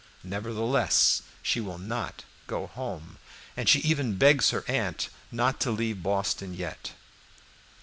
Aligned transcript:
Nevertheless 0.23 1.21
she 1.43 1.61
will 1.61 1.77
not 1.77 2.23
go 2.47 2.65
home, 2.65 3.19
and 3.55 3.69
she 3.69 3.77
even 3.81 4.15
begs 4.17 4.49
her 4.49 4.65
aunt 4.67 5.09
not 5.31 5.59
to 5.59 5.69
leave 5.69 6.01
Boston 6.01 6.55
yet. 6.55 6.93